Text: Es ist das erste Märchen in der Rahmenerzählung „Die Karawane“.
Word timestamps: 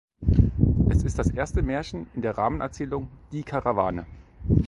Es 0.89 1.03
ist 1.03 1.19
das 1.19 1.29
erste 1.29 1.61
Märchen 1.61 2.07
in 2.15 2.23
der 2.23 2.35
Rahmenerzählung 2.35 3.07
„Die 3.31 3.43
Karawane“. 3.43 4.07